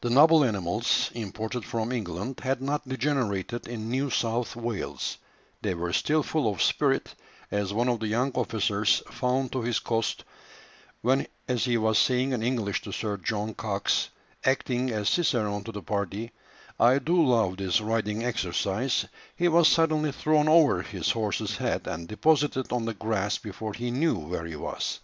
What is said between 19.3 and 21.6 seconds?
he was suddenly thrown over his horse's